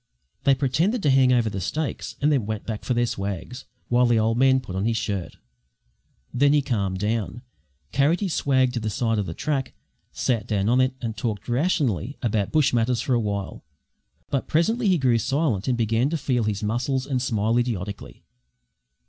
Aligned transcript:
They 0.45 0.55
pretended 0.55 1.03
to 1.03 1.11
hand 1.11 1.31
over 1.31 1.47
the 1.47 1.61
stakes, 1.61 2.15
and 2.19 2.31
then 2.31 2.47
went 2.47 2.65
back 2.65 2.83
for 2.83 2.95
their 2.95 3.05
swags, 3.05 3.65
while 3.87 4.07
the 4.07 4.17
old 4.17 4.35
man 4.35 4.59
put 4.59 4.75
on 4.75 4.85
his 4.85 4.97
shirt. 4.97 5.37
Then 6.33 6.53
he 6.53 6.63
calmed 6.63 6.97
down, 6.97 7.43
carried 7.91 8.19
his 8.19 8.33
swag 8.33 8.73
to 8.73 8.79
the 8.79 8.89
side 8.89 9.19
of 9.19 9.27
the 9.27 9.35
track, 9.35 9.73
sat 10.11 10.47
down 10.47 10.69
on 10.69 10.81
it 10.81 10.95
and 11.01 11.15
talked 11.15 11.47
rationally 11.47 12.17
about 12.23 12.51
bush 12.51 12.73
matters 12.73 13.01
for 13.01 13.13
a 13.13 13.19
while; 13.19 13.63
but 14.31 14.47
presently 14.47 14.87
he 14.87 14.97
grew 14.97 15.19
silent 15.19 15.67
and 15.67 15.77
began 15.77 16.09
to 16.09 16.17
feel 16.17 16.45
his 16.45 16.63
muscles 16.63 17.05
and 17.05 17.21
smile 17.21 17.59
idiotically. 17.59 18.23